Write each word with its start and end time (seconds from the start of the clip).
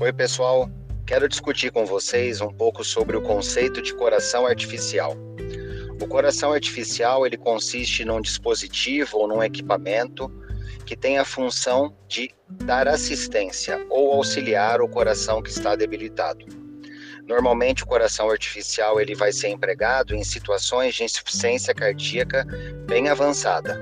Oi, 0.00 0.14
pessoal. 0.14 0.66
Quero 1.06 1.28
discutir 1.28 1.70
com 1.70 1.84
vocês 1.84 2.40
um 2.40 2.48
pouco 2.48 2.82
sobre 2.82 3.18
o 3.18 3.20
conceito 3.20 3.82
de 3.82 3.92
coração 3.92 4.46
artificial. 4.46 5.14
O 6.00 6.06
coração 6.06 6.54
artificial 6.54 7.26
ele 7.26 7.36
consiste 7.36 8.02
num 8.02 8.18
dispositivo 8.18 9.18
ou 9.18 9.28
num 9.28 9.42
equipamento 9.42 10.32
que 10.86 10.96
tem 10.96 11.18
a 11.18 11.24
função 11.26 11.94
de 12.08 12.30
dar 12.64 12.88
assistência 12.88 13.84
ou 13.90 14.10
auxiliar 14.14 14.80
o 14.80 14.88
coração 14.88 15.42
que 15.42 15.50
está 15.50 15.76
debilitado. 15.76 16.46
Normalmente 17.26 17.84
o 17.84 17.86
coração 17.86 18.30
artificial 18.30 18.98
ele 18.98 19.14
vai 19.14 19.32
ser 19.32 19.48
empregado 19.48 20.14
em 20.14 20.24
situações 20.24 20.94
de 20.94 21.04
insuficiência 21.04 21.74
cardíaca 21.74 22.46
bem 22.86 23.10
avançada, 23.10 23.78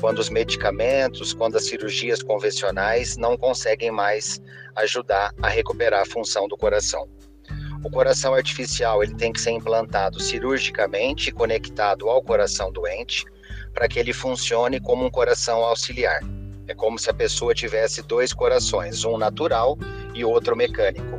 quando 0.00 0.18
os 0.18 0.30
medicamentos, 0.30 1.34
quando 1.34 1.56
as 1.56 1.66
cirurgias 1.66 2.22
convencionais 2.22 3.16
não 3.16 3.36
conseguem 3.36 3.90
mais 3.90 4.40
ajudar 4.76 5.32
a 5.42 5.48
recuperar 5.48 6.02
a 6.02 6.06
função 6.06 6.48
do 6.48 6.56
coração. 6.56 7.06
O 7.84 7.90
coração 7.90 8.34
artificial 8.34 9.02
ele 9.02 9.14
tem 9.14 9.32
que 9.32 9.40
ser 9.40 9.50
implantado 9.50 10.20
cirurgicamente 10.20 11.30
conectado 11.30 12.08
ao 12.08 12.22
coração 12.22 12.72
doente 12.72 13.24
para 13.74 13.88
que 13.88 13.98
ele 13.98 14.12
funcione 14.12 14.80
como 14.80 15.04
um 15.04 15.10
coração 15.10 15.62
auxiliar. 15.64 16.20
É 16.66 16.74
como 16.74 16.98
se 16.98 17.10
a 17.10 17.14
pessoa 17.14 17.54
tivesse 17.54 18.02
dois 18.02 18.32
corações, 18.32 19.04
um 19.04 19.18
natural 19.18 19.78
e 20.14 20.24
outro 20.24 20.56
mecânico. 20.56 21.18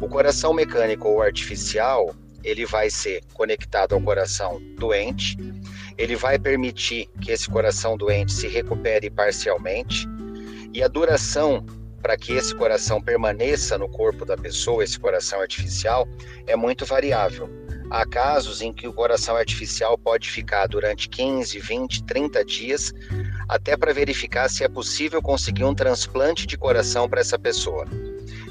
O 0.00 0.08
coração 0.08 0.54
mecânico 0.54 1.08
ou 1.08 1.22
artificial, 1.22 2.14
ele 2.44 2.64
vai 2.64 2.88
ser 2.88 3.22
conectado 3.34 3.94
ao 3.94 4.00
coração 4.00 4.60
doente, 4.78 5.36
ele 5.98 6.14
vai 6.14 6.38
permitir 6.38 7.08
que 7.20 7.32
esse 7.32 7.50
coração 7.50 7.96
doente 7.96 8.32
se 8.32 8.46
recupere 8.46 9.10
parcialmente, 9.10 10.08
e 10.72 10.82
a 10.82 10.88
duração 10.88 11.66
para 12.00 12.16
que 12.16 12.32
esse 12.32 12.54
coração 12.54 13.02
permaneça 13.02 13.76
no 13.76 13.88
corpo 13.88 14.24
da 14.24 14.36
pessoa, 14.36 14.84
esse 14.84 14.98
coração 14.98 15.40
artificial, 15.40 16.06
é 16.46 16.54
muito 16.54 16.86
variável. 16.86 17.50
Há 17.90 18.06
casos 18.06 18.62
em 18.62 18.72
que 18.72 18.86
o 18.86 18.92
coração 18.92 19.34
artificial 19.34 19.98
pode 19.98 20.30
ficar 20.30 20.66
durante 20.66 21.08
15, 21.08 21.58
20, 21.58 22.04
30 22.04 22.44
dias, 22.44 22.92
até 23.48 23.76
para 23.76 23.92
verificar 23.92 24.48
se 24.48 24.62
é 24.62 24.68
possível 24.68 25.20
conseguir 25.20 25.64
um 25.64 25.74
transplante 25.74 26.46
de 26.46 26.56
coração 26.56 27.08
para 27.08 27.20
essa 27.20 27.38
pessoa. 27.38 27.86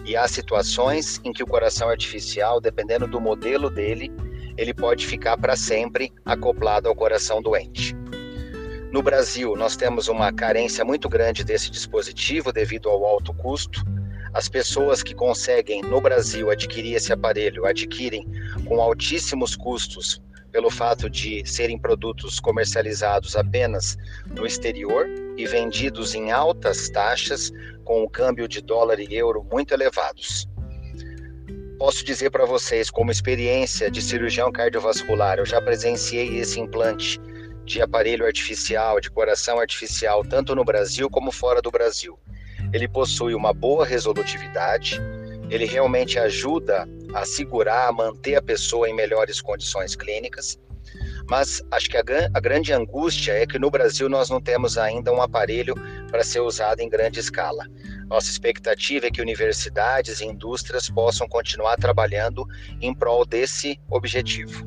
E 0.03 0.15
há 0.15 0.27
situações 0.27 1.21
em 1.23 1.31
que 1.31 1.43
o 1.43 1.47
coração 1.47 1.87
artificial, 1.87 2.59
dependendo 2.59 3.07
do 3.07 3.21
modelo 3.21 3.69
dele, 3.69 4.11
ele 4.57 4.73
pode 4.73 5.05
ficar 5.05 5.37
para 5.37 5.55
sempre 5.55 6.11
acoplado 6.25 6.89
ao 6.89 6.95
coração 6.95 7.41
doente. 7.41 7.95
No 8.91 9.03
Brasil, 9.03 9.55
nós 9.55 9.75
temos 9.75 10.07
uma 10.07 10.31
carência 10.31 10.83
muito 10.83 11.07
grande 11.07 11.43
desse 11.43 11.69
dispositivo 11.69 12.51
devido 12.51 12.89
ao 12.89 13.05
alto 13.05 13.33
custo. 13.33 13.83
As 14.33 14.47
pessoas 14.49 15.03
que 15.03 15.13
conseguem 15.13 15.81
no 15.81 16.01
Brasil 16.01 16.49
adquirir 16.49 16.95
esse 16.95 17.11
aparelho 17.11 17.65
adquirem 17.65 18.25
com 18.65 18.81
altíssimos 18.81 19.55
custos 19.55 20.21
pelo 20.51 20.71
fato 20.71 21.09
de 21.09 21.45
serem 21.45 21.77
produtos 21.77 22.39
comercializados 22.39 23.35
apenas 23.35 23.97
no 24.25 24.45
exterior 24.45 25.07
e 25.37 25.45
vendidos 25.45 26.15
em 26.15 26.31
altas 26.31 26.89
taxas, 26.89 27.51
com 27.83 28.03
o 28.03 28.09
câmbio 28.09 28.47
de 28.47 28.61
dólar 28.61 28.99
e 28.99 29.13
euro 29.15 29.45
muito 29.51 29.73
elevados. 29.73 30.47
Posso 31.77 32.03
dizer 32.03 32.31
para 32.31 32.43
vocês, 32.43 32.89
como 32.89 33.11
experiência 33.11 33.91
de 33.91 34.01
cirurgião 34.01 34.51
cardiovascular, 34.51 35.37
eu 35.37 35.45
já 35.45 35.61
presenciei 35.61 36.39
esse 36.39 36.59
implante 36.59 37.19
de 37.65 37.81
aparelho 37.83 38.25
artificial, 38.25 38.99
de 38.99 39.11
coração 39.11 39.59
artificial, 39.59 40.23
tanto 40.23 40.55
no 40.55 40.65
Brasil 40.65 41.07
como 41.07 41.31
fora 41.31 41.61
do 41.61 41.69
Brasil. 41.69 42.17
Ele 42.73 42.87
possui 42.87 43.35
uma 43.35 43.53
boa 43.53 43.85
resolutividade, 43.85 44.99
ele 45.51 45.65
realmente 45.65 46.17
ajuda 46.17 46.89
a 47.13 47.23
segurar, 47.25 47.89
a 47.89 47.91
manter 47.91 48.35
a 48.35 48.41
pessoa 48.41 48.89
em 48.89 48.95
melhores 48.95 49.39
condições 49.39 49.95
clínicas. 49.95 50.59
Mas 51.29 51.61
acho 51.69 51.89
que 51.89 51.97
a, 51.97 52.03
a 52.33 52.39
grande 52.39 52.73
angústia 52.73 53.33
é 53.33 53.45
que 53.45 53.59
no 53.59 53.69
Brasil 53.69 54.09
nós 54.09 54.31
não 54.31 54.41
temos 54.41 54.79
ainda 54.79 55.11
um 55.11 55.21
aparelho 55.21 55.75
para 56.09 56.23
ser 56.23 56.39
usado 56.39 56.79
em 56.79 56.89
grande 56.89 57.19
escala. 57.19 57.65
Nossa 58.07 58.29
expectativa 58.29 59.07
é 59.07 59.11
que 59.11 59.21
universidades 59.21 60.21
e 60.21 60.25
indústrias 60.25 60.89
possam 60.89 61.27
continuar 61.27 61.75
trabalhando 61.75 62.47
em 62.81 62.93
prol 62.93 63.25
desse 63.25 63.79
objetivo. 63.89 64.65